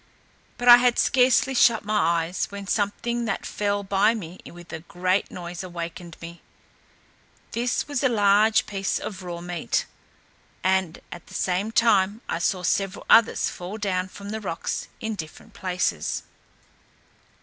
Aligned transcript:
But 0.57 0.67
I 0.67 0.77
had 0.77 0.97
scarcely 0.97 1.53
shut 1.53 1.85
my 1.85 2.23
eyes, 2.25 2.47
when 2.49 2.65
something 2.65 3.25
that 3.25 3.45
fell 3.45 3.83
by 3.83 4.15
me 4.15 4.39
with 4.47 4.73
a 4.73 4.79
great 4.79 5.29
noise 5.29 5.61
awaked 5.61 6.19
me. 6.23 6.41
This 7.51 7.87
was 7.87 8.03
a 8.03 8.09
large 8.09 8.65
piece 8.65 8.97
of 8.97 9.21
raw 9.21 9.41
meat; 9.41 9.85
and 10.63 11.01
at 11.11 11.27
the 11.27 11.35
same 11.35 11.71
time 11.71 12.21
I 12.27 12.39
saw 12.39 12.63
several 12.63 13.05
others 13.11 13.49
fall 13.49 13.77
down 13.77 14.07
from 14.07 14.29
the 14.31 14.41
rocks 14.41 14.87
in 14.99 15.13
different 15.13 15.53
places. 15.53 16.23